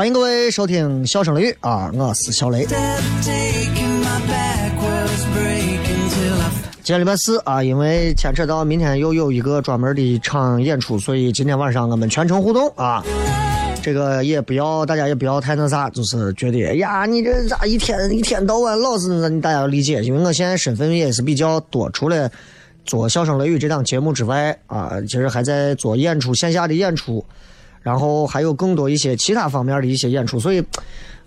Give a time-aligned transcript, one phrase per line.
[0.00, 2.66] 欢迎各位收听《笑声雷雨》啊，我是小雷。
[6.82, 13.04] 今天礼拜四啊，因为牵扯到明天又有一个专门的一场演出，所以今天晚上我们全程互动啊。
[13.82, 22.30] 这个也不要，大家也不要太那啥，就是觉得哎呀，你这咋一天一天到晚老是那，大家要理解，因为我现在身份也是比较多，除了
[22.86, 27.22] 做《笑声雷雨》这档节目之外啊，其实还在做演出，线下的演出。
[27.82, 30.62] 然后还有更多一些其他方面的一些演出，所以，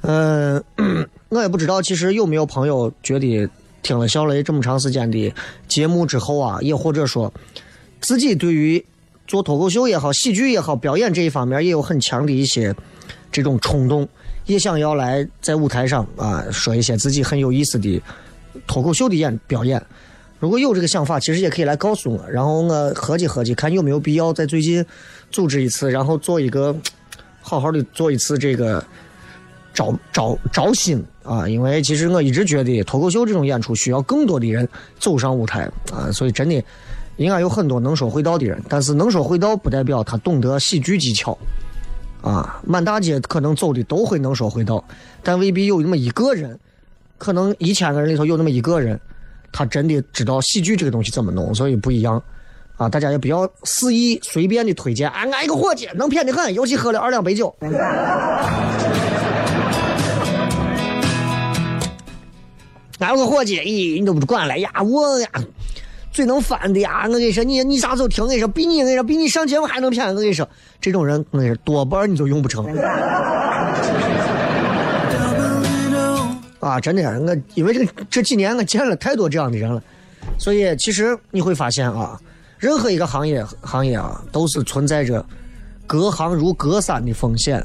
[0.02, 0.64] 嗯，
[1.30, 3.50] 我也不知道，其实有没有朋友觉得
[3.81, 5.34] 听了小雷这么长时间的
[5.68, 7.34] 节目之后啊，也或者说
[8.00, 8.84] 自己对于
[9.28, 12.75] 做脱口秀也好、喜剧也好、表演这一方面也有很强的一些
[13.31, 14.08] 这种冲动，
[14.46, 18.02] 也想要来在舞台上啊说一些自己很有意思的
[18.68, 19.84] 脱口秀的演表演。
[20.44, 24.86] 如果有这个想法，其实也可以来告诉我，然后我合计合计，看有没有必要在最近
[25.31, 26.76] 组织一次，然后做一个
[27.40, 28.86] 好好的做一次这个
[29.74, 31.48] 招招招新啊！
[31.48, 34.68] 因为其实我一直觉得脱口秀这种演出需要更多的人
[35.00, 35.62] 走上舞台
[35.94, 36.62] 啊，所以真的
[37.16, 41.38] 应该有很多能说会道的人，但是能说会道不代表他懂得喜剧技巧
[42.22, 42.62] 啊。
[42.68, 44.84] 满大街可能走的都会能说会道，
[45.24, 46.60] 但未必有那么一个人，
[47.18, 49.00] 可能一千个人里头有那么一个人。
[49.53, 52.22] 他真的知道喜剧这个东西怎么弄，所以不一样，
[52.75, 55.08] 啊，大家也不要肆意随便的推荐。
[55.12, 57.56] 俺俺一个伙计能骗的很，尤其喝了二两白酒。
[63.00, 64.72] 俺有个伙计，咦，你都不管了呀？
[64.81, 65.30] 我呀，
[66.12, 67.03] 最能翻的呀！
[67.06, 68.24] 我跟你说，你你啥时候听？
[68.24, 70.08] 我跟你说，比你我跟你说，比你上节目还能骗。
[70.08, 70.47] 我跟你说，
[70.80, 72.66] 这种人我跟你说，多半你就用不成。
[76.63, 79.84] 啊，真的，我因为这个这几年我见了太多这样的人了，
[80.38, 82.18] 所以其实你会发现啊，
[82.57, 85.24] 任何一个行业行业啊，都是存在着
[85.85, 87.62] 隔行如隔山的风险，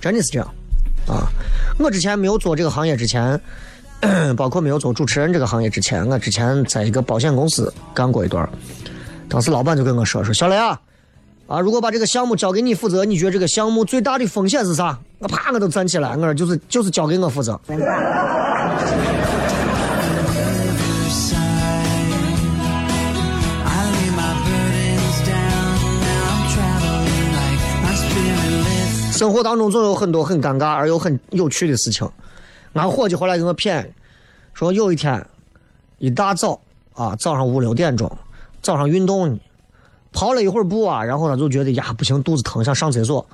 [0.00, 0.48] 真的是这样
[1.06, 1.28] 啊。
[1.78, 3.38] 我之前没有做这个行业之前，
[4.36, 8.48] 包括没有做主持人这个行业之前，我之前在一个保险公司干过一段，
[9.28, 10.80] 当时老板就跟我说说，小雷啊。
[11.50, 11.58] 啊！
[11.58, 14.96] 如果把这个项目交给你负责，你觉得这个项目最大的风险是啥？
[15.18, 17.60] 我啪，我都站起来，我说就是就是交给我负责。
[29.12, 32.08] 生活当中总有很多很尴尬而又很有趣的事情。
[32.74, 33.92] 俺伙计后来给我骗，
[34.54, 35.26] 说有一天
[35.98, 36.60] 一大早
[36.94, 38.08] 啊，早上五六点钟，
[38.62, 39.36] 早上运动呢。
[40.12, 43.24] 跑了一会儿步啊，然后他就觉得呀不行，肚子疼，想上厕所。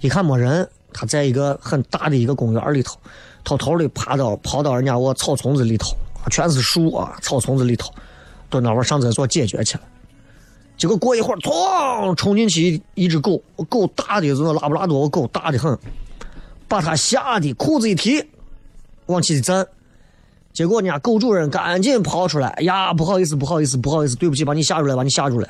[0.00, 2.98] 一看没人，他在一个很大的一个公园里头，
[3.44, 5.96] 偷偷的爬到跑到人家我草丛子里头，
[6.30, 7.90] 全是树啊，草丛子里头，
[8.50, 9.84] 蹲那会儿上厕所解决去了。
[10.76, 15.78] 结果过一会儿，哐，冲进去一只狗，狗大的是那拉布拉多狗，大的很，
[16.68, 18.22] 把他吓得裤子一提，
[19.06, 19.66] 往起一站，
[20.52, 25.48] 结果呢，狗主人赶紧跑出来，哎呀，不好意思，不好意思，不好意思，对不起，把你吓出来，把你吓出来。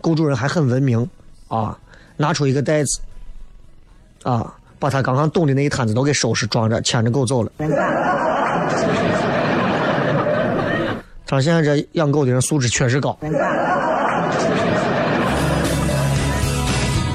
[0.00, 1.08] 狗主人还很文明
[1.48, 1.76] 啊，
[2.16, 3.00] 拿出一个袋子，
[4.22, 7.50] 啊，把他刚刚动的那一摊子都给收拾装着，牵着狗走了。
[11.26, 13.18] 他现在这养狗的人素质确实高。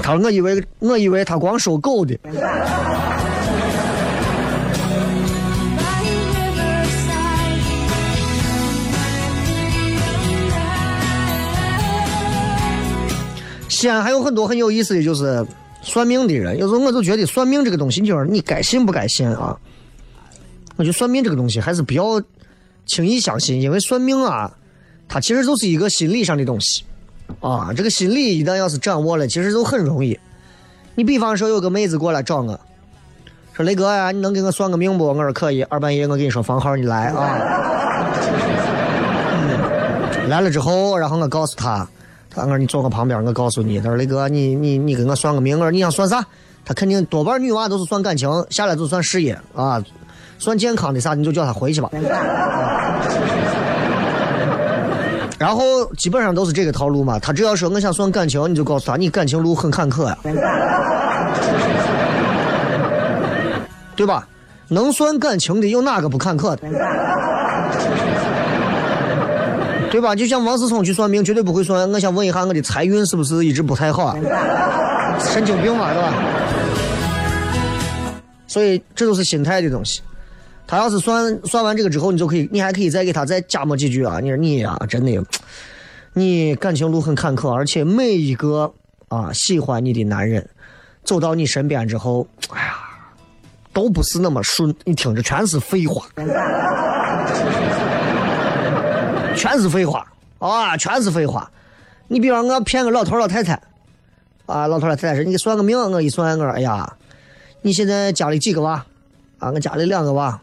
[0.02, 2.18] 他说我以为我以为他光收狗的。
[13.80, 15.46] 西安还有很多很有意思的就是
[15.82, 19.58] 算命的人，有时候我就觉得算命这个东西，就是你该信不该信啊？
[20.76, 22.22] 我觉得算命这个东西还是不要
[22.86, 24.52] 轻易相信，因为算命啊，
[25.08, 26.84] 它其实就是一个心理上的东西
[27.40, 27.72] 啊。
[27.74, 30.20] 这个心理一旦要是掌握了，其实就很容易。
[30.96, 32.60] 你比方说有个妹子过来找我，
[33.54, 35.06] 说雷哥呀，你能给我算个命不？
[35.06, 37.40] 我说可以，二半夜我给你说房号，你来啊。
[40.28, 41.88] 来了之后，然后我告诉他。
[42.30, 46.26] 他说：“你坐我旁边，我告诉你。”他说：“雷哥，你你你给我算个命。”我说：“你想算啥？”
[46.66, 49.84] 他肯定多半女娃都是算感情，下来就算事业啊，
[50.38, 51.90] 算健康的啥你就叫他回去吧。
[55.40, 57.18] 然后基本上都是这个套路嘛。
[57.18, 60.18] 他只要说我想算感情，你就告诉他你感情路很坎坷呀，
[63.96, 64.28] 对吧？
[64.72, 66.68] 能算感情的有哪个不坎坷的？
[69.92, 70.16] 对吧？
[70.16, 71.92] 就像王思聪去算命，绝对不会算。
[71.92, 74.16] 我想问一下，我的财运是不是一直不太好啊？
[75.20, 76.14] 神经病嘛，对吧？
[78.48, 80.02] 所以这都是心态的东西。
[80.66, 84.20] 他要是算算完这个之后，你就可以，你还可以再给他再加么几句啊？
[84.22, 85.22] 你说你呀，真的，
[86.14, 88.72] 你感情路很坎坷，而且每一个
[89.08, 90.48] 啊喜欢你的男人
[91.04, 92.76] 走到你身边之后，哎呀，
[93.74, 94.74] 都不是那么顺。
[94.86, 96.06] 你听着，全是废话。
[99.40, 100.06] 全是废话
[100.40, 100.76] 啊！
[100.76, 101.50] 全是废话。
[102.10, 103.54] 你比方我骗个老头老太太，
[104.46, 106.92] 啊，老头老太太说你给算个命，我一算我哎呀，
[107.62, 108.86] 你现在家里几个娃？
[109.40, 110.38] 啊，我家里两个娃。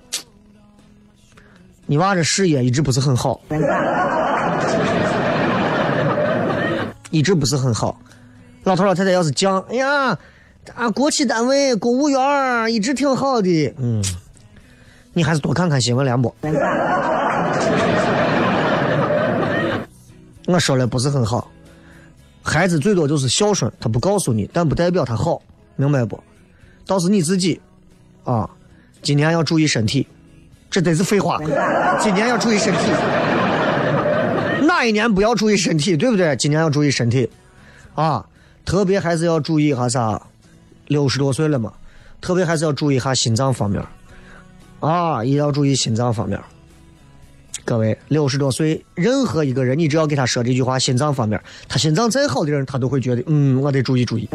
[1.84, 3.38] 你娃这事业一直不是很好，
[7.10, 8.00] 一直不是很好。
[8.64, 10.18] 老头老太太要是讲，哎呀，
[10.74, 14.02] 啊，国企单位公务员一直挺好的，嗯，
[15.12, 16.34] 你还是多看看新闻联播。
[20.46, 21.50] 我说的不是很好，
[22.42, 25.42] 孩子最多就是孝顺，他不告诉你，但不代表他好，
[25.74, 26.18] 明白不？
[26.86, 27.60] 倒是你自己，
[28.24, 28.48] 啊，
[29.02, 30.06] 今年要注意身体，
[30.70, 31.38] 这得是废话。
[32.00, 32.78] 今年要注意身体，
[34.66, 36.36] 哪一年不要注意身体，对不对？
[36.36, 37.28] 今年要注意身体，
[37.94, 38.24] 啊，
[38.64, 40.22] 特别还是要注意一下啥？
[40.86, 41.72] 六十多岁了嘛，
[42.20, 43.82] 特别还是要注意一下心脏方面，
[44.78, 46.40] 啊，也要注意心脏方面。
[47.64, 54.28] 各位，六十多岁，任何一个人，你只要给他说这句话，心脏方面，他心脏再好的人，他都会觉得，嗯，我得注意注意。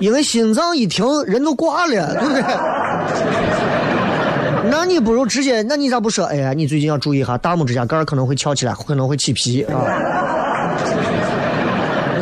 [0.00, 2.42] 因为心脏一停，人都挂了，对不对？
[4.70, 6.24] 那你不如直接，那你咋不说？
[6.26, 9.84] 哎呀，你最近要注意一下，大拇指甲盖可能会翘起来，可能会起皮啊。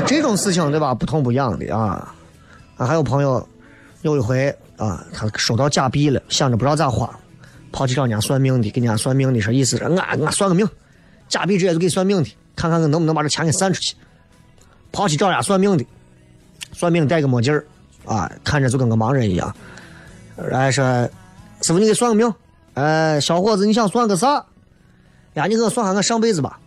[0.04, 0.94] 这种事情对吧？
[0.94, 2.14] 不痛不痒的啊。
[2.76, 3.48] 啊，还有朋友，
[4.02, 7.08] 有一回啊，他收到假币了，想着不知道咋花。
[7.72, 10.68] 跑去找人家算命的，给人家算命的说意思是，我我算个命，
[11.28, 13.96] 假币直接就给算命的，看看我能不能把这钱给散出去。
[14.92, 15.86] 跑去找人家算命的，
[16.72, 17.64] 算命戴个墨镜儿，
[18.04, 19.54] 啊，看着就跟个盲人一样。
[20.36, 20.84] 然后说，
[21.62, 22.30] 师傅你给算个命，
[22.74, 24.44] 呃，小伙子你想算个啥？
[25.32, 26.58] 呀，你给我算下我上辈子吧。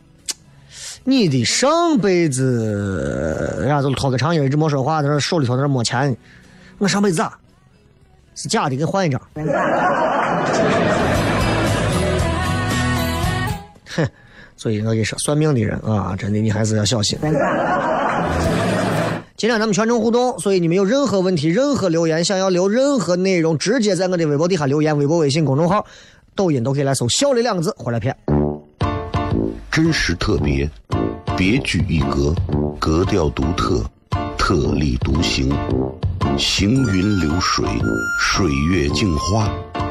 [1.03, 6.17] 你的上辈子，人家就拖个长音一直没说话，在那手里头在那摸钱。
[6.79, 7.37] 我上辈子咋，
[8.33, 9.21] 是假的，给换一张。
[13.95, 14.07] 哼，
[14.57, 17.17] 所以我跟你说，算命的人啊，真的你还是要小心。
[19.37, 25.85] 今天咱们全程互动，所以你们有任何问题、任何留言，想要留任何内容，直接在我的微博底下留言，微博、微信公众号、
[26.35, 28.15] 抖音都可以来搜“小的两个字”回来骗。
[29.69, 30.69] 真实特别，
[31.37, 32.33] 别具一格，
[32.79, 33.83] 格调独特，
[34.37, 35.53] 特立独行，
[36.37, 37.65] 行云流水，
[38.21, 39.51] 水月镜花。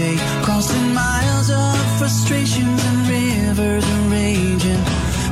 [0.00, 0.16] Day.
[0.42, 4.82] Crossing miles of frustrations and rivers of raging.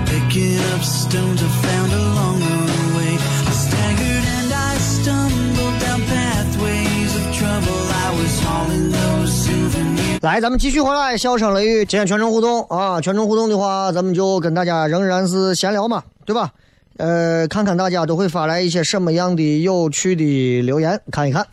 [0.04, 3.12] Picking up stones I found along the way.
[3.16, 7.80] I staggered and I stumbled down pathways of trouble.
[8.04, 10.20] I was hauling those souvenirs.
[10.20, 13.00] 来，咱们继续回来，笑声雷雨，今天全程互动啊！
[13.00, 16.50] 全程互动的话，咱们就跟大家仍然是闲聊嘛，对吧？
[16.98, 21.46] 呃，看看大家都会发来一些什么样的有趣的留言，看一看。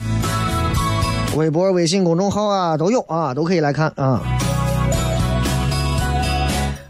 [1.36, 4.22] 微博、微信公众号啊都有啊，都可以来看啊。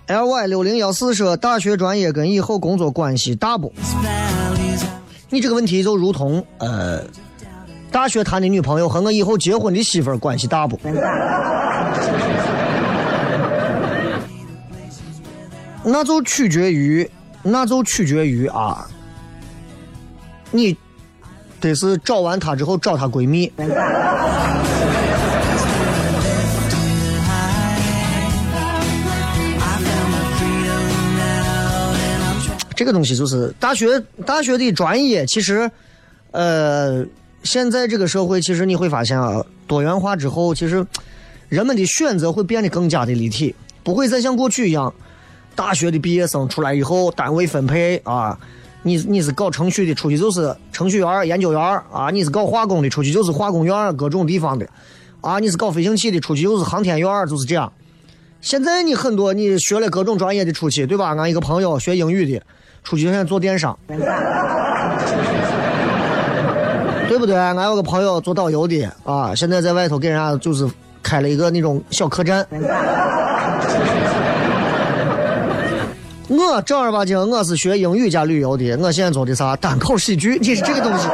[0.06, 3.74] L Y 六零幺四说，大学专业跟以后工作关系大不？
[5.30, 7.02] 你这个问题就如同呃，
[7.92, 10.80] 大学谈的女朋友和我以后结婚的媳妇儿关系大不？
[15.84, 17.10] 那就取决于，
[17.42, 18.88] 那就取决于啊，
[20.52, 20.78] 你
[21.68, 23.52] 得是找完她之后找她闺蜜。
[32.78, 35.72] 这个东西就是大学大学的专业，其实，
[36.32, 37.06] 呃，
[37.42, 40.86] 现在这个社会，其实你会发现啊，多元化之后，其实
[41.48, 44.94] 人们的选择会变得更加的立体，不会再像过去一样，
[45.56, 48.38] 大学的毕业生出来以后单位分配啊，
[48.88, 51.60] 你你是搞程序的，出去就是程序员、研究员
[51.92, 54.68] 啊；你是搞化工的，出去就是化工员，各种地方的
[55.22, 57.74] 啊；你是搞飞行器的，出去就是航天员，就是这样。
[58.42, 61.16] 现在你很多你学了各种专业的出去，对吧？
[61.18, 62.40] 俺一个朋友学英语的，
[62.84, 63.98] 出去现在做电商， 对
[67.18, 67.36] 不对？
[67.36, 70.70] 俺有个朋友做导游的啊，现在在外头给人家就是
[71.02, 72.46] 开了一个那种小客栈。
[76.28, 81.08] 我正儿八经我是学英语加旅游的，我现在做的啥单口喜剧，你是这个东西。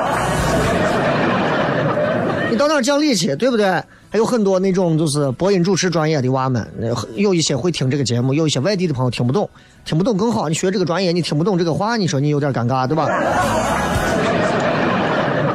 [2.50, 3.66] 你到哪讲理去，对不对？
[4.10, 6.66] 还有很多那种就是播音主持专业的娃们，
[7.16, 9.50] 有一些会听这个节目，有一些外地的朋友听不懂，
[9.84, 10.48] 听不懂更好。
[10.48, 13.08] 你学这个专业，你听不懂这个话，你说你有点尴尬，对吧？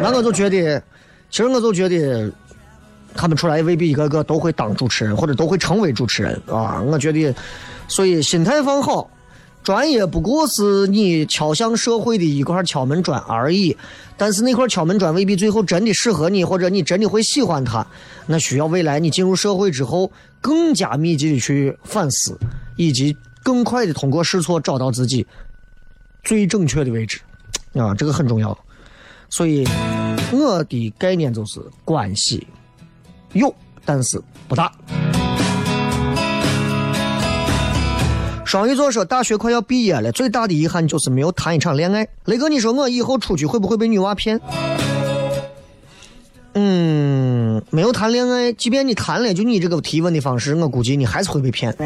[0.03, 0.83] 那我就觉得，
[1.31, 2.31] 其实我就觉得，
[3.15, 6.83] 他们出来未必一个个都会当主持人，或者都会成为主持人啊。
[6.87, 7.35] 我觉得，
[7.89, 9.09] 所以心态放好。
[9.67, 13.77] 专业不过是你敲向社会的一块敲门砖而已，
[14.17, 17.85] 但是那块敲门砖未必最后真的适合你，或者你真的会喜欢它。
[18.29, 22.39] 那需要未来你进入社会之后，更加密集的去反思，
[22.77, 25.27] 以及更快的通过试错找到自己
[26.23, 27.19] 最正确的位置，
[27.73, 28.57] 啊，这个很重要。
[29.29, 29.67] 所以
[30.31, 32.47] 我的概念就是关系
[33.33, 33.53] 有，
[33.85, 34.73] 但是不大。
[38.47, 44.41] 双鱼座说：“大学快要毕业了，最大的遗憾就是没有谈一场恋爱。”雷哥，你说我以后出去会不会被女娃骗？
[46.55, 51.77] 嗯，没有谈恋爱，即便你谈了，就你这个提问的方式，我估计你还是会被骗。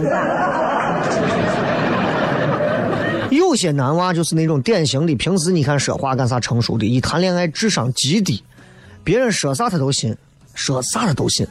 [3.31, 8.45] 有些男娃就是那种典型的，平时你看说话干啥成熟的，一谈恋爱智商极低，
[9.03, 10.15] 别人说啥他都信，
[10.55, 11.47] 说啥他都信。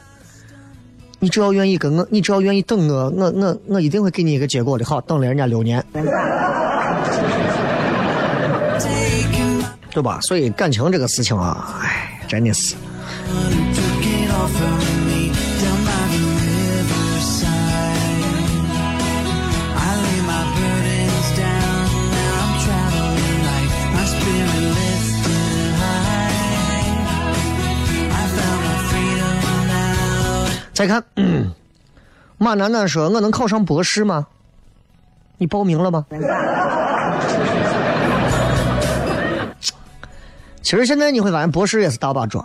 [1.22, 4.84] 你只要愿意跟我，你只要愿意等我，我我我一定会给你一个结果的。
[4.86, 5.84] 好，等了人家六年，
[9.92, 10.18] 对吧？
[10.22, 12.74] 所以感情这个事情啊，哎，真的是。
[30.80, 31.04] 再看，
[32.38, 34.26] 马楠楠说：“我能考上博士吗？
[35.36, 36.06] 你报名了吗？”
[40.62, 42.40] 其实现在你会发现，博士也是大把抓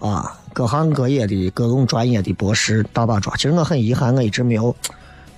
[0.00, 3.32] 啊，各行各业的各种专业的博士大把抓。
[3.36, 4.74] 其实我很遗憾，我一直没有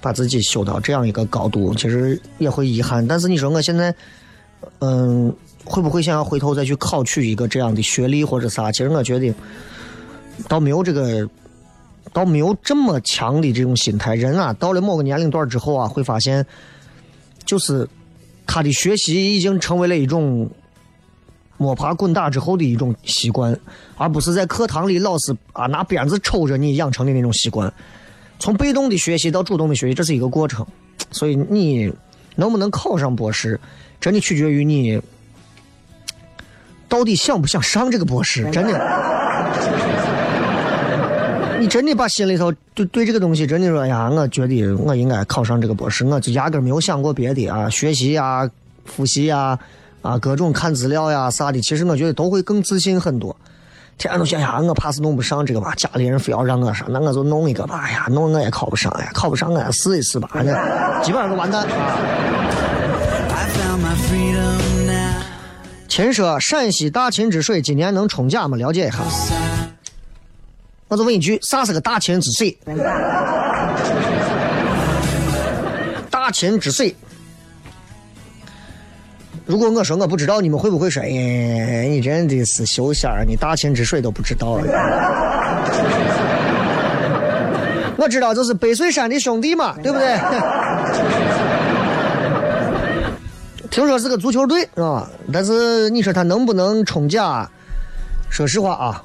[0.00, 3.06] 把自己修到这样一个高度，其实也会遗憾。
[3.06, 3.94] 但是你说我现在，
[4.78, 5.30] 嗯，
[5.66, 8.72] 会不会想要回头再去考取一个这样的学历或者啥？
[8.72, 9.34] 其实我觉得，
[10.48, 11.28] 倒没有这个，
[12.12, 14.14] 倒没有这么强的这种心态。
[14.14, 16.44] 人啊，到了某个年龄段之后啊，会发现，
[17.44, 17.88] 就是
[18.46, 20.50] 他的学习已经成为了一种。
[21.60, 23.58] 摸爬滚打之后的一种习惯，
[23.96, 27.74] 而不是在课堂里老师啊拿鞭子抽着你养成的那种习惯。
[28.38, 30.64] 从被动的学习到主动的学习，这是一个过程。
[31.10, 31.92] 所以你
[32.36, 33.58] 能不能考上博士，
[34.00, 35.02] 真的取决于你
[36.88, 38.48] 到底想不想上这个博士。
[38.52, 38.78] 真的，
[41.68, 48.48] 真的把心里头对对这个东西真的说呀，我觉得我应该考上这个博士，我就压根没有想过别的啊，学习呀，
[48.84, 49.58] 复习呀。
[50.00, 53.36] 啊，各种看资料呀啥的，其实我觉得都会更自信很多。
[53.98, 57.80] 天天都想呀，我怕是弄不上这个吧，家里人非要让我上，那我就弄一个吧。
[57.82, 60.30] 哎呀，弄我也考不上呀，考不上我也试一试吧。
[61.02, 61.66] 基本上都完蛋。
[65.88, 68.56] 秦说：“陕西大秦之水今年能冲甲吗？
[68.56, 68.98] 了解一下。”
[70.88, 72.56] 我就问一句，啥是个大秦之水？
[76.10, 76.94] 大秦之水。
[79.44, 81.02] 如果我说我不知道，你们会不会说？
[81.02, 84.58] 哎，你真的是修仙儿，你大秦之水都不知道。
[87.96, 90.18] 我知道，就是北水山的兄弟嘛，对不对？
[93.70, 97.48] 听说是个足球队啊，但是你说他能不能冲甲？
[98.30, 99.02] 说实话啊，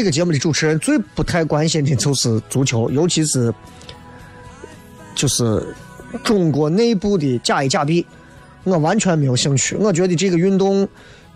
[0.00, 3.52] 这个节目的主持人最不太关心的就是足球，尤其是
[5.14, 5.62] 就是
[6.24, 8.06] 中国内部的甲 A 甲 B。
[8.64, 10.88] 我完全没有兴趣，我觉得这个运动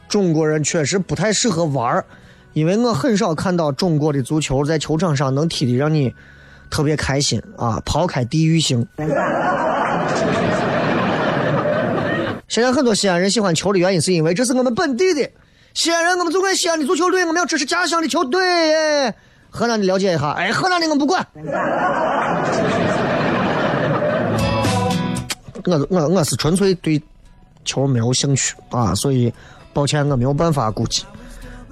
[0.08, 2.06] 中国人确实不太适合玩儿，
[2.54, 6.14] 因为我很少看到中国的足球在球场上能踢的让你
[6.70, 7.82] 特别开心啊！
[7.84, 8.86] 抛开地域性，
[12.48, 15.30] 现在很多西安人喜欢球的原因是因为这是我们本地的
[15.74, 19.12] 西安人，我们就爱西安的足球队，我们要支持家乡的球队。
[19.50, 21.24] 河南的了解一下，哎，河南的 我不管。
[25.66, 27.00] 我我我是纯粹对。
[27.66, 29.32] 球没有兴趣啊，所以
[29.72, 31.02] 抱歉，我没有办法估计。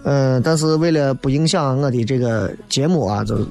[0.04, 3.46] 嗯，但是为了不影响我的这个节目啊，就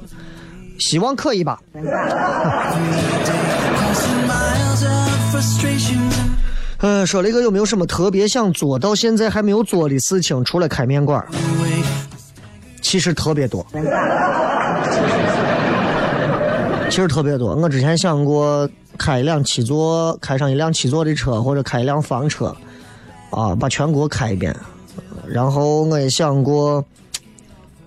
[0.80, 1.60] 希望可以吧。
[6.82, 10.44] 嗯，说了一个有没有什么特别想做到现在还没有做的事情？
[10.44, 11.24] 除了开面馆，
[12.82, 13.66] 其实特别多。
[16.90, 18.70] 其实特别多，我之前想过。
[18.98, 22.56] 开一辆七座，开上一辆七座的车，或者开一辆房车，
[23.32, 24.56] 啊，把全国开一遍。
[25.26, 26.86] 然后我也想过，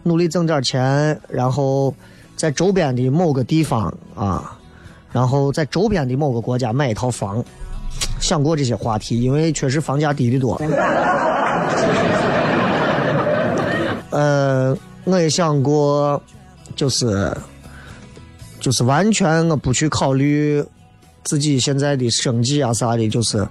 [0.02, 1.94] 努力挣点钱，然后
[2.34, 4.58] 在周边的某个地方啊，
[5.12, 7.44] 然后在周边的某个国家买一套房。
[8.20, 10.60] 想过这些话题，因为确实房价低的多。
[14.10, 16.20] 呃，我也想过，
[16.76, 17.32] 就是
[18.60, 20.64] 就是完全我不去考虑。
[21.24, 23.48] 自己现在的生计啊啥的，就是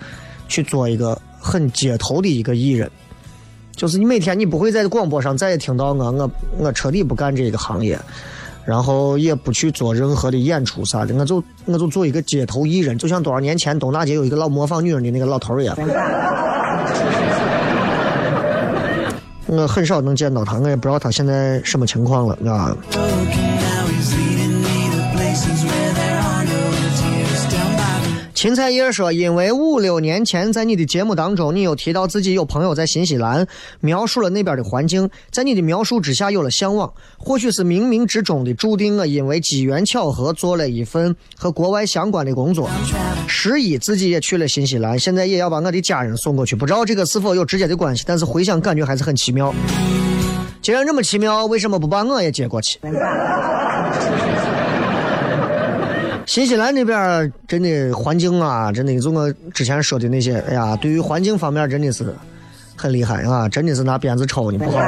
[0.48, 2.88] 去做一个很街头的一个艺人，
[3.76, 8.00] 就是你每天你不会在广播上再也听到我，我我彻底不干这个行业，
[8.66, 15.78] 然后也不去做任何的演出啥的，我就我就做一个街头艺人，就像多少年前东大街有一个老模仿女人的那个老头一样。
[19.46, 22.76] 我很少能见到他，我也不知道他现在什么情况了，啊。
[28.44, 33.48] 芹菜叶说：“因为五六年前在你的节目当中，你有提到自己有朋友在新西兰，
[33.80, 36.92] 描述了那边的环境，在你的描述之下有了向往。
[37.18, 42.70] 或许是冥冥之中的注定，我因为机缘巧合做了一份和国外相关的工作，
[43.30, 46.54] 十一自己也去了新西兰，现在也要把我的家人送过去。
[46.54, 49.56] 不知道这个是否有直接的关系，但是回想感觉还是很奇妙。
[50.62, 52.78] 既然这么奇妙，为什么不把我也接过去？”
[56.26, 62.16] 新西兰那边真的环境啊，真的就我之前说的那些，哎呀，对于环境方面真的是
[62.76, 64.80] 很厉害啊，真的是拿鞭子抽你不好。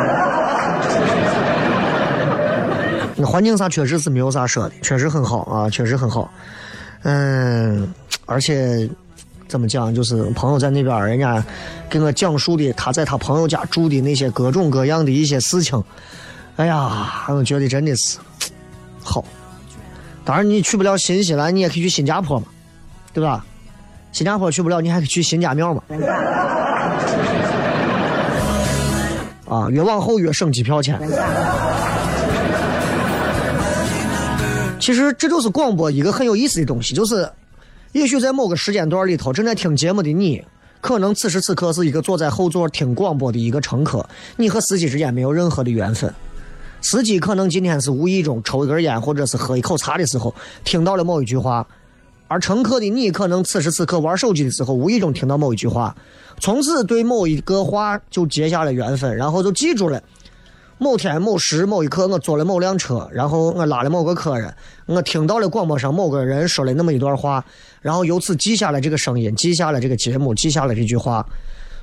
[3.18, 6.32] 那环境上确实是没有啥说的，确实很好啊，确实很好。
[7.04, 7.94] 嗯，
[8.26, 8.90] 而且
[9.48, 11.44] 怎么讲，就是朋友在那边，人家
[11.90, 15.82] 给我讲述的他在他朋友家住的那些各种各样的一些事情，
[16.56, 18.18] 哎呀，我觉得真的是
[19.04, 19.24] 好。
[20.26, 22.48] 当然，你去不了新西兰，你也可以去新加坡嘛，
[23.14, 23.46] 对吧？
[24.12, 25.84] 新加坡去不了，你还可以去新家庙嘛。
[29.48, 31.00] 啊，越往后越省机票钱。
[34.80, 37.30] 其实这就是广播一个很有意思的东西，就是
[37.92, 40.44] 也许在某个时间段里头正在听节目的你，
[40.82, 44.08] 可能此时此刻是一个坐在后座听广播的一个乘客，
[44.38, 46.12] 你和司机之间没有任何的缘分。
[46.86, 50.32] 司机可能今天是无意中抽一根烟或者是喝一口茶的时候
[50.64, 51.66] 听到了某一句话，
[52.28, 55.96] 而乘客的你可能此时此刻玩手机的时候无意中听到某一句话，
[56.40, 60.00] 从此对某一个话就结下了缘分，然后就记住了。
[60.78, 64.54] 某天某时某一刻，我坐了某辆车，然后我拉了某个客人，
[64.86, 67.44] 我听到了广播上某个人说了那么一段话，
[67.82, 71.26] 然后由此记下了这个声音，记下了这个节目，记下了这句话。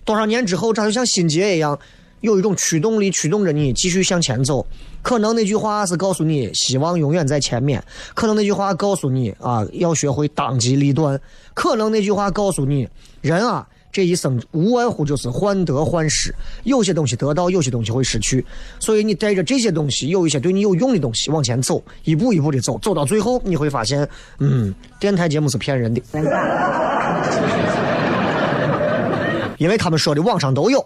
[0.05, 1.77] 多少年之后，它就像心结一样，
[2.23, 4.67] 有一种驱动力驱动着你继续向前走。
[5.03, 11.21] 可能那句话是告诉你希望永远在前面，可能那句话告诉你啊要学会当机立断，
[11.53, 12.89] 可能那句话告诉你
[13.21, 13.69] 人啊。
[13.91, 18.43] 这一生无外乎就是患得患失，有些东西得到，有些东西会失去，
[18.81, 24.09] 所以你带着这些东西，有一些对你有用的东西往前走，一步一步的走，走到最后你会发现，
[24.39, 26.01] 嗯，电台节目是骗人的，
[29.63, 30.85] 因为他们说的网上都有。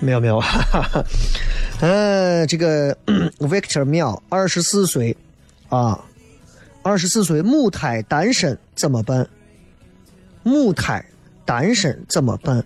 [0.00, 0.42] 没 有没有，
[1.80, 2.92] 嗯， 这个
[3.38, 5.16] Victor 妙，二十四岁，
[5.68, 5.98] 啊。
[6.82, 9.28] 二十四岁母胎单身怎么办？
[10.42, 11.04] 母胎
[11.44, 12.64] 单身怎么办？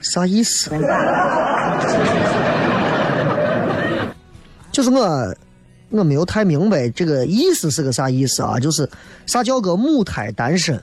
[0.00, 0.70] 啥意思？
[4.70, 5.34] 就是我，
[5.92, 8.58] 我没有太明白这个意思是个啥意思啊？
[8.58, 8.88] 就是
[9.26, 10.80] 啥叫个母胎单身？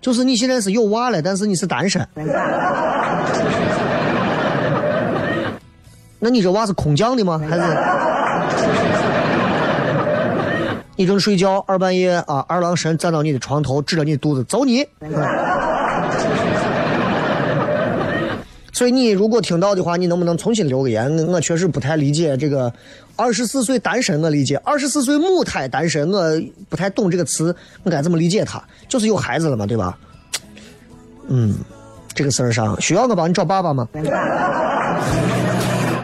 [0.00, 2.06] 就是你现在是有娃了，但是你是单身。
[6.20, 7.38] 那你这娃是空降的吗？
[7.38, 7.62] 还是？
[10.96, 14.84] 你正睡觉，二半夜啊，二郎神站到你的床头，指着你的肚子走你。
[18.78, 21.12] 所以你如果听到的话，你能不能重新留个言？
[21.26, 22.72] 我确实不太理解这个
[23.16, 28.62] 二十四岁单身，我理解；二十四岁母胎单身，我不太懂这个词，我该怎么理解它？
[28.86, 29.98] 就是有孩子了嘛，对吧？
[31.26, 31.56] 嗯，
[32.14, 33.88] 这个事儿上需要我帮你找爸爸吗？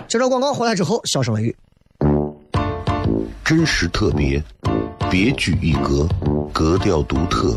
[0.09, 1.57] 接着广告回来之后，笑声雷雨。
[3.45, 4.43] 真实特别，
[5.09, 6.09] 别具一格，
[6.53, 7.57] 格调独特，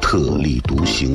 [0.00, 1.14] 特立独行，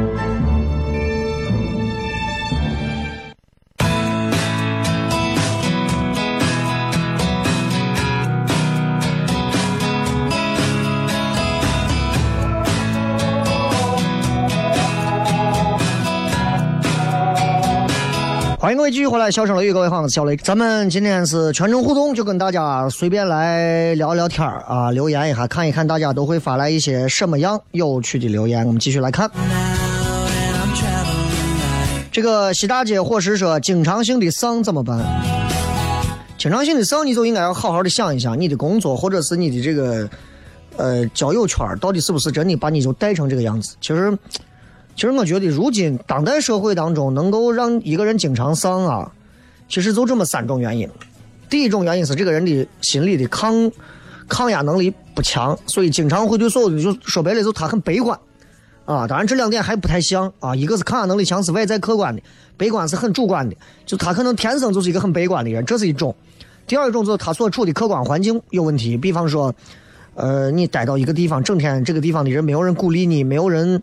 [18.71, 20.33] 欢迎各位继续回来，笑声雷雨，各位好，我是小雷。
[20.37, 28.65] 咱们今天是全程互动，就跟大家随便来聊聊天啊，留言一下，看一看大家都会发来一些什么样有趣的留言。
[28.65, 29.29] 我们继续来看。
[32.13, 34.97] 这个西大街伙食说，经常性的丧怎么办？
[36.37, 40.09] 经常性的丧，你就应该要好好的想一想，你的工作或者是你的这个
[40.77, 43.75] 呃交友圈到底是不是真的把你就带成这个样子？
[43.81, 44.17] 其实。
[44.95, 49.11] 其实我觉得，如今当代社会当中，能够让一个人经常丧啊，
[49.67, 50.89] 其实就这么三种原因。
[51.49, 53.71] 第一种原因是这个人的心理的抗
[54.27, 58.17] 抗压能力不强，所以经常会对所有的就说白了，就他很悲观
[58.85, 59.07] 啊。
[59.07, 62.21] 当然这两点还不太像啊，一个是抗压能力强是外在客观的，
[62.55, 66.15] 悲观是很主观的，就他可能天生就是一个很悲观的人，这是一种。
[66.67, 69.53] 第二种就是他所处的客观环境有问题，比方说，
[70.15, 73.81] 呃，你待到一个地方，整天这个地方的人没有人鼓励你，没有人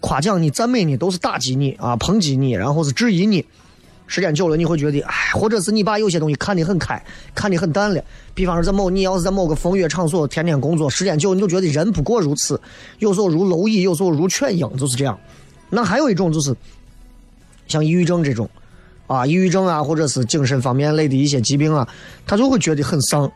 [0.00, 3.44] 夸奖你、赞美你，都是打击你啊、抨击你，然后是质疑你。
[4.08, 7.02] 时间久了，你会觉得，哎，或者是你把有些东西看得很开，
[7.34, 8.00] 看得很淡了。
[8.34, 12.60] 比方说，在某你要是在某个风月场所天天工作，时间久，你就觉得人不过如此。
[13.00, 15.18] 有时候如蝼蚁，有时候如犬鹰，就是这样。
[15.68, 16.54] 那还有一种就是
[17.66, 18.48] 像抑郁症这种，
[19.08, 21.88] 啊，抑郁症啊，或者是精神方面类的一些疾病啊，
[22.24, 23.28] 他就会觉得很丧，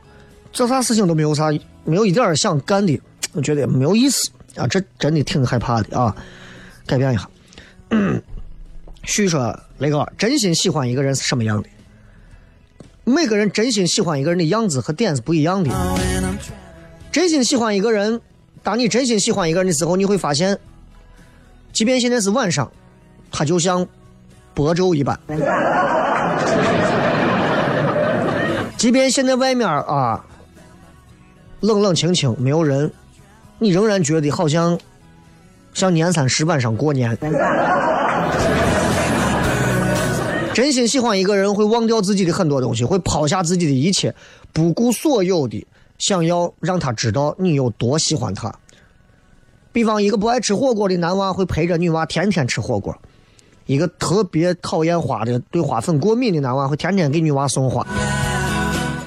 [0.52, 1.50] 做啥事情都没有啥，
[1.82, 2.96] 没有一点想干的，
[3.32, 6.14] 我觉得没有意思啊，这真的挺害怕的啊，
[6.90, 7.30] 改变一下。
[9.04, 11.68] 徐说：“雷哥，真心喜欢一个人是什么样的？
[13.04, 15.70] 每个人真心喜欢一个人的样子和点是不一样的。
[17.12, 18.20] 真心喜欢一个人，
[18.64, 20.58] 当你真心喜欢一个人的时候，你会发现，
[21.72, 22.70] 即便现在是晚上，
[23.30, 23.86] 他就像
[24.52, 25.18] 薄昼一般。
[28.76, 30.24] 即便现在外面啊
[31.60, 32.92] 冷冷清清，没有人，
[33.58, 34.78] 你仍然觉得好像
[35.80, 37.16] 像年三十晚上过年。
[40.52, 44.14] ”真心喜欢一个人，会忘掉自己的很多东西，会抛下自己的一切，
[44.52, 45.66] 不顾所有的
[45.96, 48.54] 想要让他知道你有多喜欢他。
[49.72, 52.92] 比方，一个不爱吃火锅的男娃会陪着女娃天天吃火锅；
[53.64, 57.82] 一个特别讨厌花的、对花粉过敏的男娃会天天给女娃送花；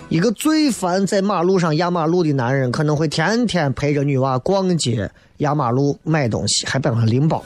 [0.10, 5.12] 一个最烦在马路上压马路的男人，可能会天天陪着女娃逛街、
[5.44, 7.44] 压马路买东西，还帮她拎包。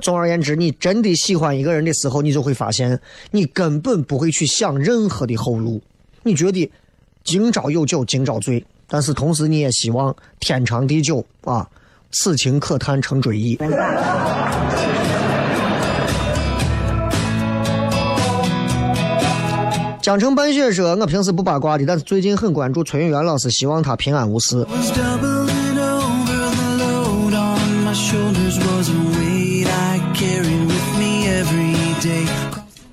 [0.00, 2.98] 总而言之，你真的喜欢一个人的时候，你就会发现，
[3.30, 5.80] 你根本不会去想任何的后路。
[6.22, 6.70] 你觉得
[7.24, 11.68] 今朝有酒今朝醉，但是同时你也希望天长地久啊，
[12.12, 13.58] 此情可叹成追忆。
[20.02, 24.64] 江城半雪说：“我平时不八卦的，但是最近很关注崔永元老师，希望他平安无事。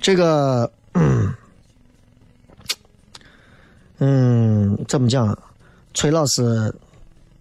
[0.04, 0.70] 这个，
[4.00, 5.38] 嗯，怎么讲？
[5.94, 6.74] 崔老师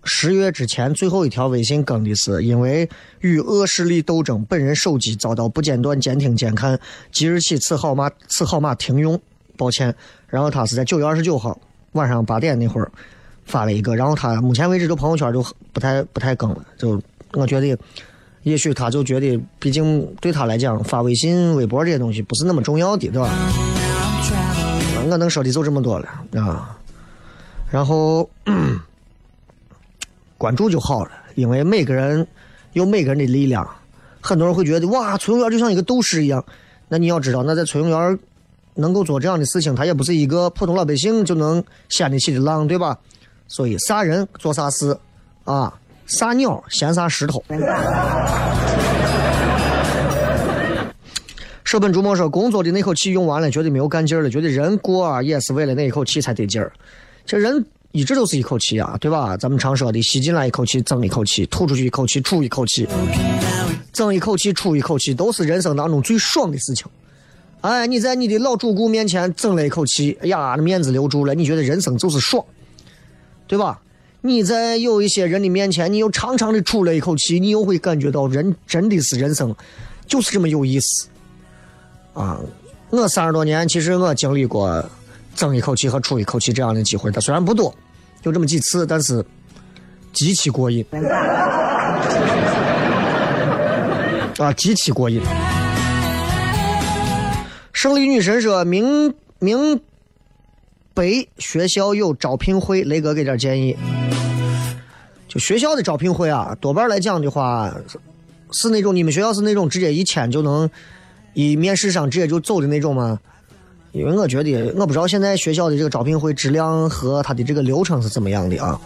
[0.05, 6.79] 十月之前最后一条微信更的是，因为与恶势力斗争，本人手机遭到不间断监听监看，
[7.11, 9.19] 即日起此号码此号码停用，
[9.57, 9.93] 抱歉。
[10.27, 11.59] 然后他是在九月二十九号
[11.91, 12.89] 晚上八点那会儿
[13.43, 17.01] 发了一个，然后他目前为止就朋友圈就不太不太更了，就
[17.33, 17.77] 我觉得。
[18.43, 23.29] 也许他就觉得，毕竟对他来讲，发微信、微博这些东西不是那么重要的，对吧？
[25.09, 26.07] 我能说的就这么多了
[26.41, 26.77] 啊。
[27.71, 28.29] 然后
[30.37, 32.27] 关注就好了，因为每个人
[32.73, 33.67] 有每个人的力量。
[34.21, 36.43] 很多人会觉得，哇，崔永元就像一个斗士一样。
[36.87, 38.19] 那你要知道，那在崔永元
[38.75, 42.97] 能够做这样的事情，他也不是一个普通老百姓就能掀得起的浪，对吧？
[43.47, 44.97] 所以，啥人做啥事
[45.43, 45.73] 啊？
[46.05, 47.43] 啥鸟嫌啥石头。
[51.63, 56.71] 舍本逐末说，工作的那口气用完了，觉得没有干劲儿了，觉得人过啊也是为了那一口气才得劲儿。
[57.25, 59.35] 这人一直都是一口气啊，对吧？
[59.37, 62.87] 咱们常说的，吸进来一口气，增一口气；吐出去一口气，出一口气。
[63.91, 66.85] 增一口气，出一口气，都是人生当中最爽的事情。
[67.61, 72.43] 哎，你在你的老主顾面前争了一口气，哎呀，那面子留住了，你觉得人生就是爽，
[73.47, 73.79] 对吧？
[74.25, 79.53] 你在有一些人的面前，你又长长的出了一口气，你又会感觉到人真的是人生
[80.07, 81.09] 就是这么有意思
[82.13, 82.39] 啊！
[82.89, 84.81] 我三十多年，其实我经历过
[85.35, 87.75] 争一口气和出一口气这样的机会，它虽然不多，
[88.21, 89.21] 就这么几次，但是
[90.13, 90.85] 极其过瘾
[94.37, 95.21] 啊，极其过瘾。
[97.73, 99.81] 胜利女神说明明
[100.93, 103.75] 北学校有招聘会，雷哥给点建议。
[105.33, 107.75] 就学校的招聘会啊，多半来讲的话，
[108.51, 110.69] 是那种你们学校是那种直接一签就能
[111.33, 113.19] 一面试上直接就走的那种吗？
[113.93, 118.79] 因为我觉得我不知道现在学校的这个招聘会质量和它的这个流程是怎么样的啊。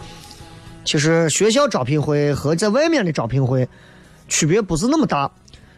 [0.86, 3.68] 其实学校招聘会和在外面的招聘会
[4.26, 5.30] 区别不是那么大。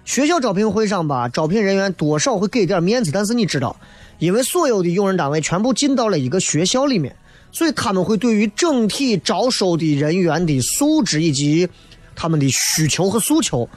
[0.05, 3.75] 学校招聘会上吧，招聘人员多少会给点面子，但是你知道，
[4.21, 7.15] 因为所有的用人单位全部进到了一个学校里面，
[7.53, 11.69] 所以他们会对于整体招收的人员的素质以及
[12.15, 13.69] 他们的需求和诉求，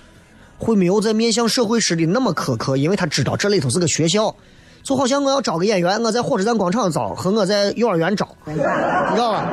[0.58, 4.36] 会没有在面向社会时的那么苛刻，因为他知道这里头是个学校，
[4.84, 9.50] 就好像我要招个演员，我在火车站广场招和我在幼儿园招，你知道吧？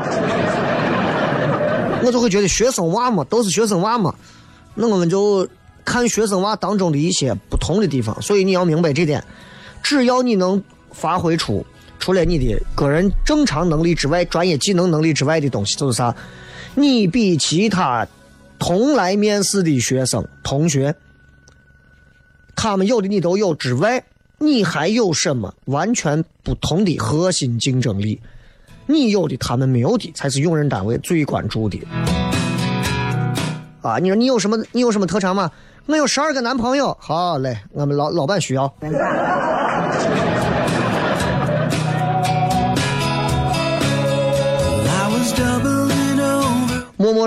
[2.05, 4.15] 我就会觉得学生娃嘛，都是学生娃嘛，
[4.75, 5.49] 那我们就。
[5.83, 9.25] 看学生娃当中的一些不同的地方，所以你要明白这点。
[9.83, 11.65] 只要你能发挥出
[12.01, 16.13] 除了你的个人正常能力之外，专业技能能力之外的东西，就是啥？
[16.75, 18.07] 你比其他
[18.59, 20.95] 同来面试的学生同学，
[22.57, 24.03] 他们有的你都有之外，
[24.39, 28.21] 你还有什么完全不同的核心竞争力？
[28.87, 31.81] 你有的他们没有的，才是用人单位最关注的。
[33.83, 34.57] 啊，你说你有什么？
[34.73, 35.51] 你有什么特长吗？
[35.87, 36.97] 我有十二个男朋友。
[37.01, 38.73] 好嘞，我们老老板需要。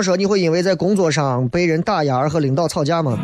[0.04, 3.18] 说：“你会因为在工作上被人打压而和领导吵架吗？”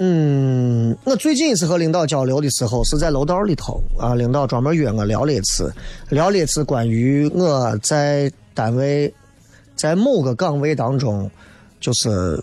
[0.00, 5.74] 嗯，我最近一次和领导交流的时候是在楼道里头啊，领导专门约我聊了一次，
[6.08, 9.12] 聊了一次关于我在单位
[9.74, 11.28] 在某个岗位当中，
[11.80, 12.40] 就是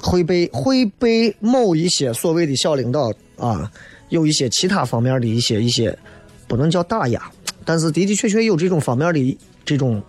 [0.00, 3.68] 会被 会被某一些所谓的小领导啊，
[4.10, 5.98] 有一些其他方面的一些一些
[6.46, 7.20] 不能叫打压，
[7.64, 10.00] 但是的的确确有这种方面的这种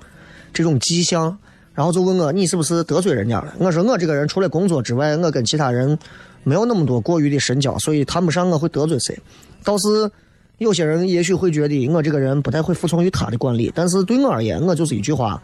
[0.54, 1.38] 这种迹象。
[1.74, 3.54] 然后就问我你是不是得罪人家了？
[3.60, 5.96] 我说我这个人除了工作之外，我跟其他人
[6.44, 9.16] 没有那么多过于的深交，所以谈不上我会得罪谁。
[9.64, 10.10] 倒是
[10.58, 15.40] 有些人也许会觉得我这个人不太会服从于他的管理，但是对我而言，我就是一句话，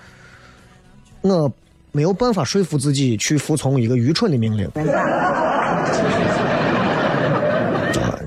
[1.22, 1.54] 我
[1.92, 4.68] 没有办法说服自己去服从一个愚蠢的命令。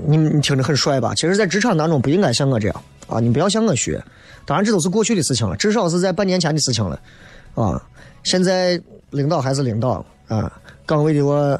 [0.07, 1.13] 你你听着很帅吧？
[1.13, 3.19] 其实，在职场当中不应该像我这样啊！
[3.19, 4.01] 你不要向我学。
[4.47, 6.97] 当然，这都是过去的事情了，至少是在半年前的事情了
[7.53, 7.79] 啊。
[8.23, 10.49] 现在领导还是领导啊，
[10.85, 11.59] 岗位的我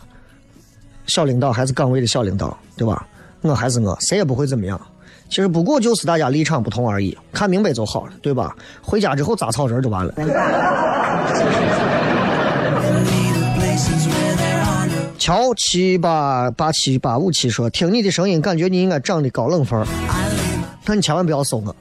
[1.05, 3.05] 小领导还是岗位的小领导，对吧？
[3.41, 4.79] 我还是我，谁也不会怎么样。
[5.29, 8.55] 其实不过就是大家立场不同而已，看明白就好了，对吧？
[8.81, 10.13] 回家之后扎草人就完了。
[15.17, 19.85] 乔七八八七八五七说：“听你的声音，感觉你应该长得高冷范儿，
[20.87, 21.75] 那你千万不要搜我。”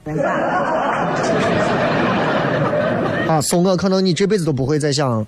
[3.27, 5.19] 啊，送我可能你这辈子都不会再想。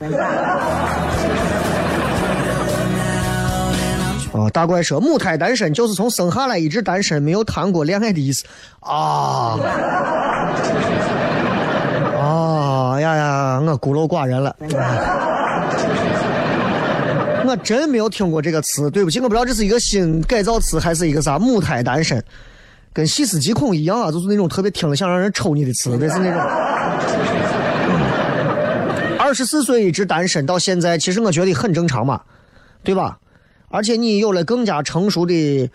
[4.32, 8.46] 啊，大怪说母胎单身就是从生下来一直单身，没有谈过恋爱的意思。
[8.80, 9.60] 啊，
[12.18, 14.56] 啊呀呀，我孤陋寡人了。
[17.46, 22.24] 我真没有听过这个词，对不起，我不知道这是一个新改造词还是一个啥母胎单身，
[22.92, 26.42] 跟细思极恐一样啊，就是那种特别听了想让人抽你的词，类是那种。
[29.18, 32.22] 二十四岁一直单身到现在，其实我觉得很正常嘛，
[32.84, 33.20] 对吧？
[33.70, 35.70] 而且你有了更加成熟的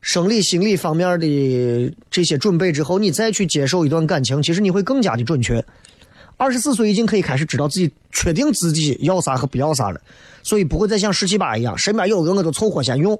[0.00, 5.64] 生理、心理方面的这些准备之后，你再去接受一段感情，其实你会更加的准确。
[6.36, 10.00] 二十四岁已经可以开始知道自己确定自己要啥和不要啥了，
[10.42, 13.16] 所以不会再像十七八一样，身边有个我就凑合先用。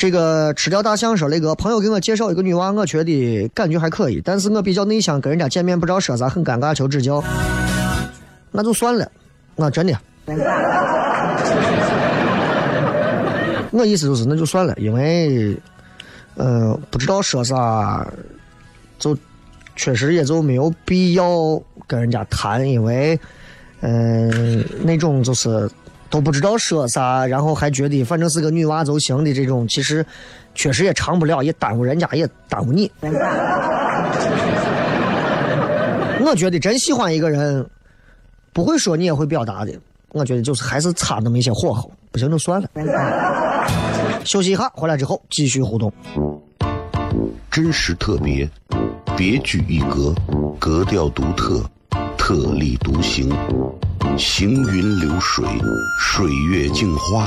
[0.00, 7.22] 这个吃掉大象说那个朋友给我介绍一个女娃，我觉得感觉还可以，但是我比较内向，跟人家见面不知道说啥，很尴尬，求指教。
[8.50, 9.06] 那就算了，
[9.56, 9.94] 我真的，
[13.70, 15.54] 我意思就是那就算了，因为，
[16.36, 18.10] 呃，不知道说啥，
[18.98, 19.14] 就
[19.76, 23.20] 确实也就没有必要跟人家谈，因为，
[23.82, 25.70] 嗯，那种就是。
[26.10, 30.04] 都不知道说啥，然后还觉得反正是个女娃就行的这种，其实
[30.54, 32.90] 确实也长不了，也耽误人家，也耽误你。
[36.22, 37.64] 我觉得真喜欢一个人，
[38.52, 39.72] 不会说你也会表达的。
[40.10, 42.68] 我觉得就是还是差那么一些火候，不行就算了。
[44.24, 45.92] 休息一下，回来之后继续互动。
[47.50, 48.48] 真实特别，
[49.16, 50.14] 别具一格，
[50.58, 51.64] 格调独特，
[52.20, 53.32] 特立独行。
[54.18, 55.42] 行云流水，
[55.98, 57.26] 水月镜花，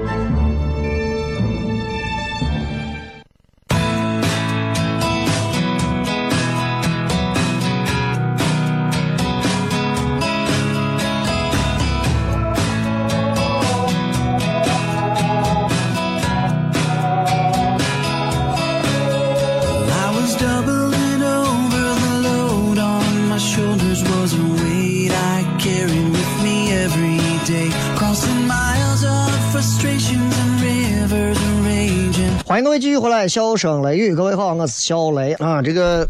[32.71, 35.61] 各位继续回来，笑声雷雨，各位好，我是小雷啊。
[35.61, 36.07] 这个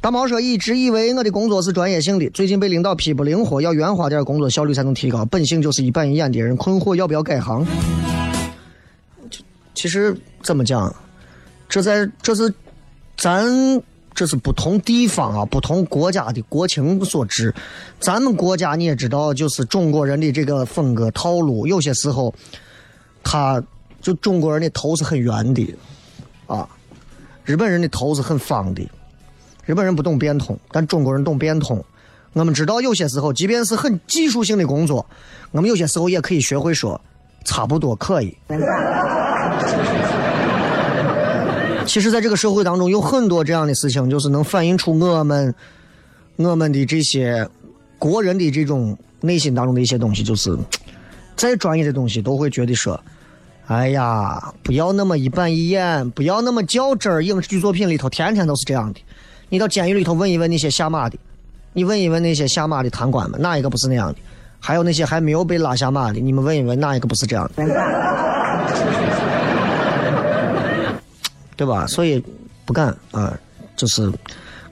[0.00, 5.26] 大毛说，一直以为我的工作是专业性的，最近被领导批不灵活，要圆滑点，工作效率才能提高。
[5.26, 7.66] 本性就是一板一眼的人，困惑要不要改行？
[9.74, 10.90] 其实怎么讲，
[11.68, 12.50] 这在这是
[13.18, 13.44] 咱
[14.14, 17.54] 这是不同地方啊、不同国家的国情所致。
[18.00, 22.34] 咱们国家你也知道，就是中国人的这个风格套路，有些时候
[23.22, 23.62] 他
[24.08, 25.76] 就中国人的头是很圆的
[26.46, 26.66] 啊，
[27.44, 28.82] 日本人的头是很方的。
[29.66, 31.84] 日本人不懂变通，但中国人懂变通。
[32.32, 35.04] 我们知道有些时候，即便是很技术性的工作，
[35.50, 36.98] 我们有些时候也可以学会说
[37.44, 38.34] 差不多可以。
[41.84, 45.54] 其实，在这个社会当中，有很多这样的事情，就是能反映出我们
[46.36, 47.46] 我们的这些
[47.98, 50.56] 国人的这种内心当中的一些东西，就是
[51.36, 52.98] 再专业的东西都会觉得说，
[53.68, 57.22] 哎呀，不要那么一板一眼，不要那么较真儿。
[57.22, 59.00] 影视剧作品里头天天都是这样的。
[59.50, 61.18] 你到监狱里头问一问那些下马的，
[61.74, 64.18] 你问一问那些下马的贪官们，哪一个不是那样的？
[64.58, 67.64] 还有那些还没有被拉下马的，你们问一问哪一个不是这样的？
[71.54, 71.86] 对吧？
[71.86, 72.24] 所以
[72.64, 73.38] 不敢啊，
[73.76, 74.10] 就是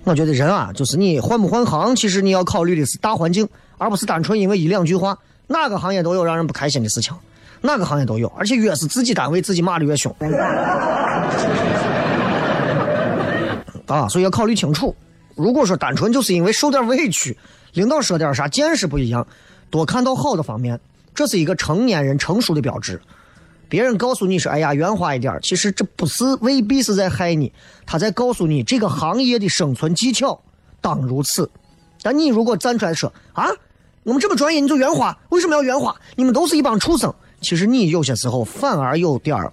[0.04, 5.18] 我觉得人啊，就是你换不换行，其实你要考虑的是大环境，而不是单纯因为一两句话。
[5.48, 7.14] 哪个行业都有让人不开心的事情，
[7.66, 10.14] 哪个行业都有，而且越是自己单位自己骂的越凶。
[13.86, 14.94] 啊，所以要考虑清楚。
[15.34, 17.36] 如果说单纯就是因为受点委屈，
[17.74, 19.26] 领导说点啥，见识不一样，
[19.70, 20.80] 多看到好的方面，
[21.14, 23.00] 这是一个成年人成熟的标志。
[23.68, 27.52] 别人告诉你说：“哎呀，圆滑一点。”其实这不是未必是在害你，
[27.84, 30.40] 他在告诉你这个行业的生存技巧
[30.80, 31.50] 当如此。
[32.00, 33.46] 但你如果站出来说：“啊，
[34.04, 35.94] 我们这么专业，你就圆滑，为什么要圆滑？
[36.14, 39.52] 你们都是一帮畜生。”其实你有些时候反而有点儿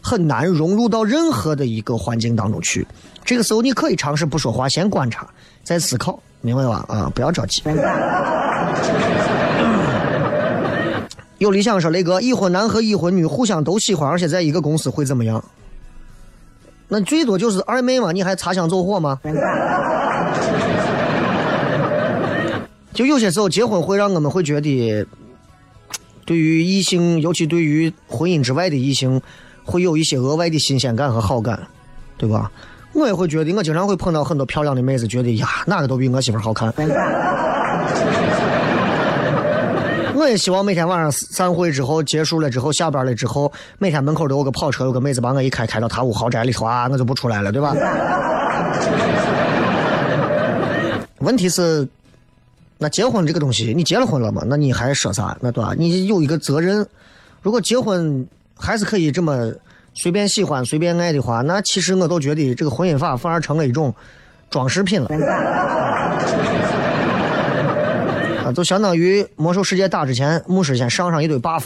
[0.00, 2.86] 很难融入到任何的一个环境当中去。
[3.24, 5.26] 这个时候你可以尝试不说话，先观察，
[5.62, 6.84] 再思考，明白吧？
[6.88, 7.62] 啊，不要着急。
[11.38, 15.42] 有理想说雷哥，已婚男和已婚女互相都喜欢，而且在一个公司会怎么样？
[16.88, 19.18] 那最多就是二妹嘛，你还擦枪走火吗？
[22.92, 25.06] 就有些时候结婚会让我们会觉得，
[26.24, 29.20] 对于异性，尤其对于婚姻之外的异性，
[29.64, 31.58] 会有一些额外的新鲜感和好感，
[32.16, 32.50] 对吧？
[32.94, 36.72] 我也会觉得，我经常会碰到很多漂亮的妹子，觉得呀，哪个都比我媳妇好看。
[40.14, 47.74] 我也希望每天晚上散会之后结束了之后，下班了之后，每天门口都有个跑车，有个妹子把我一开，开到他屋豪宅里头啊，我就不出来了，对吧？
[51.20, 51.88] 问题是，
[52.82, 54.42] 那结婚这个东西，你结了婚了嘛？
[54.44, 55.36] 那你还说啥？
[55.40, 55.72] 那对吧？
[55.78, 56.84] 你有一个责任。
[57.40, 58.26] 如果结婚
[58.56, 59.52] 还是可以这么
[59.94, 63.94] 随便喜欢、随便爱的话，那其实我都觉得这个婚姻法反而成了一种
[64.50, 65.08] 装饰品了。
[68.44, 71.62] 啊，就相当于魔兽世界打之前，牧师先上上一堆 buff。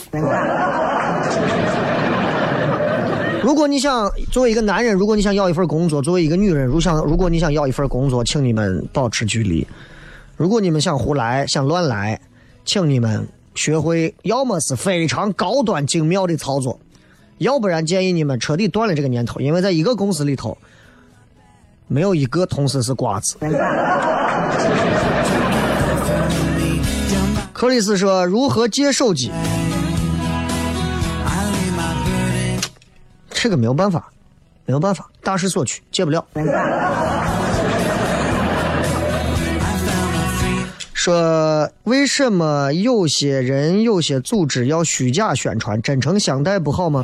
[3.41, 9.65] 如果你想作为一个男人，如果你想要一份工作，作为一个女人，如想如果你想要一份工作，请你们保持距离。
[10.37, 12.21] 如果你们想胡来，想乱来，
[12.63, 16.79] 请你们学会，要么是非常高端精妙的操作，
[17.39, 20.55] 要不然建议你们彻底断了这个念头，因为在一个公司里头，
[21.87, 23.35] 没有一个同事是瓜子。
[27.51, 29.31] 克里斯说：“如何借手机？
[33.31, 34.11] 这个没有办法，
[34.67, 36.23] 没有办法，大势所趋，借不了。”
[41.07, 47.01] 说为什么有些人、有些组织要虚假宣传，真诚相待不好吗？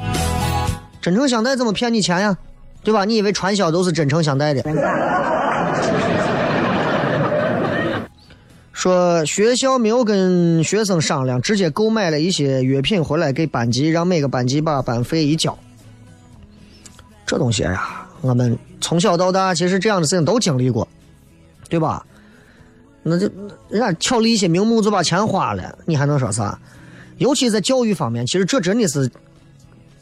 [1.01, 2.37] 真诚相待怎么骗你钱呀？
[2.83, 3.05] 对吧？
[3.05, 4.61] 你以为传销都是真诚相待的？
[8.73, 15.57] 说学校没有跟学生商量，直接购买了一些药品回来给班级，让每个班级把班费一交。
[17.25, 20.85] 这东西呀，我们从小到大其实这样的事情都经历过，
[21.69, 22.05] 对吧？
[23.03, 23.29] 那就
[23.69, 26.57] 人家巧立一些名目就把钱花了，你还能说啥？
[27.17, 29.09] 尤其在教育方面，其实这真的是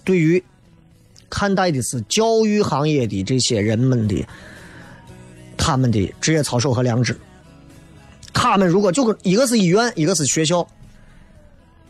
[0.03, 0.41] 对于
[1.29, 4.25] 看待的是教育行业的这些人们的
[5.57, 7.15] 他们的职业操守和良知。
[8.33, 10.65] 他们如果就跟一个是医院，一个是学校，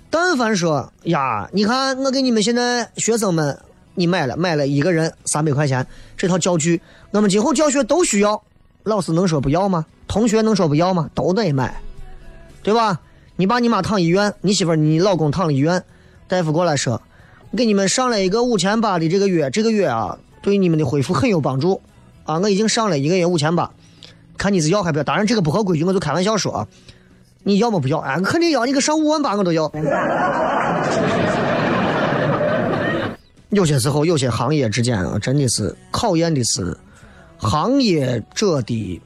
[0.09, 3.57] 但凡说呀，你看我给你们现在学生们，
[3.95, 5.85] 你买了买了一个人三百块钱
[6.17, 6.81] 这套教具，
[7.11, 8.41] 我们今后教学都需要，
[8.83, 9.85] 老师能说不要吗？
[10.07, 11.09] 同学能说不要吗？
[11.13, 11.81] 都得买，
[12.63, 12.99] 对吧？
[13.35, 15.83] 你爸你妈躺医院，你媳妇你老公躺了医院，
[16.27, 17.01] 大夫过来说，
[17.55, 21.81] 给你们上了一个五千八的这个月，这个月啊，对你们的恢复很有帮助
[22.25, 22.39] 啊！
[22.39, 23.71] 我已经上了一个月五千八，
[24.37, 25.03] 看你是要还不要？
[25.03, 26.67] 当然这个不合规矩，我就开玩笑说啊。
[27.43, 27.97] 你要么不要？
[27.99, 28.65] 哎，肯定要！
[28.65, 29.71] 你个上五万八我都要。
[33.49, 36.77] 有些时候，有些行业之间啊，真的是考验的是
[37.41, 39.01] 行业者的，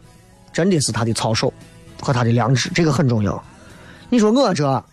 [0.52, 1.52] 真的是他的操守
[2.02, 3.42] 和他的良知，这个很重要。
[4.10, 4.84] 你说我这，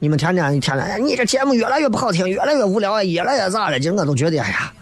[0.00, 3.78] 你们天天天天，哎，你这节目越来越不好听，越来越无聊，越来越咋了？
[3.78, 4.72] 就我都觉得，哎呀，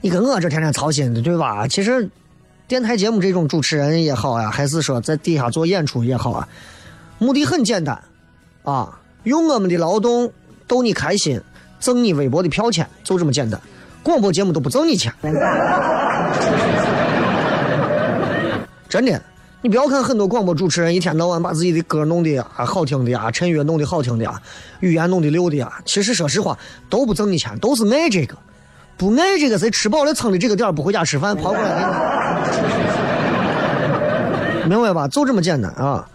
[0.00, 1.66] 你跟我这天天操心的，对吧？
[1.66, 2.08] 其实，
[2.68, 6.48] 电台节目这种主持人也好呀，还是说在底下做演出也好啊，
[7.18, 8.00] 目的很简单，
[8.62, 10.32] 啊，用我们的劳动
[10.66, 11.40] 逗你开心，
[11.80, 13.60] 挣你微薄的票钱，就这么简单。
[14.02, 15.12] 广播节目都不挣你钱，
[18.92, 19.18] 真的。
[19.62, 24.38] 你不要看很多广播主持人一天到晚把自己的歌弄的啊好听的啊，衬乐弄得好听的啊，
[24.80, 26.58] 语言弄得溜的啊，其实说实话
[26.90, 28.36] 都不挣你钱，都是爱这个，
[28.98, 31.90] 不爱这个谁吃饱了撑的这个点儿不回家吃饭，跑过来
[32.50, 32.60] 给
[34.64, 35.08] 你，明白吧？
[35.08, 36.06] 就这么简单啊！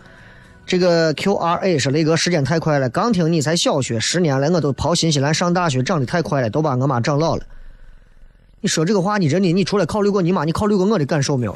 [0.68, 7.42] 这个 Q R A 是雷哥，时间太快了，刚听你才小学十年了，我都跑新西兰上大学，长得太快了，都把我妈长老了。
[8.62, 10.44] 你说这个话，你真的，你出来考虑过你妈？
[10.44, 11.56] 你考虑过我的感受没有？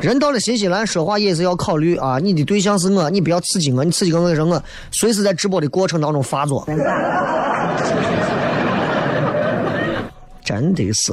[0.00, 2.18] 人到了新西兰，说话也是要考虑啊！
[2.22, 6.66] 你的对象是我，你不要刺激我，你刺激我，我让我随时在直播的过程当中发作。
[10.44, 11.12] 真的是。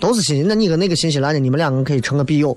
[0.00, 2.56] 都是新，那你跟那个新西兰的，你们两个可以成个笔友。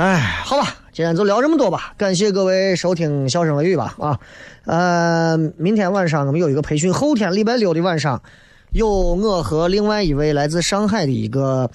[0.00, 4.18] 哎，好吧，今天就聊这么多吧，感谢各位收听《笑声雷雨》吧啊，
[4.64, 8.22] 呃，明天晚上我们有一个培训，后天礼拜六的晚上
[8.72, 11.70] 有我和另外一位来自上海的一个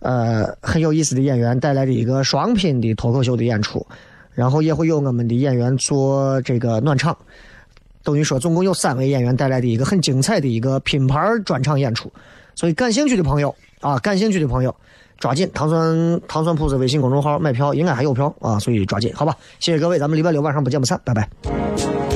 [0.00, 3.86] 呃很有意思的演员带来的一个双拼的脱口秀的演出，
[4.34, 7.16] 然后也会有我们的演员做这个暖场，
[8.04, 12.12] 等于说总共有三位演员带来的一个很精彩的一个品牌专场演出，
[12.54, 14.76] 所以感兴趣的朋友啊，感兴趣的朋友。
[15.20, 19.36] 抓紧糖酸糖酸铺子微信公众号卖票，应该还有票啊，所以抓紧，好吧？
[19.60, 22.09] 谢谢各位，咱们礼拜六晚上不见不散，拜拜。